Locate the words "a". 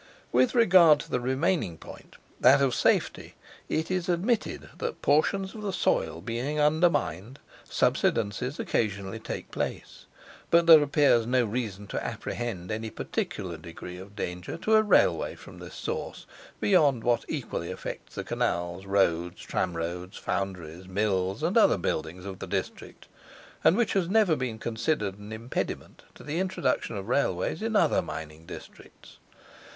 14.73-14.81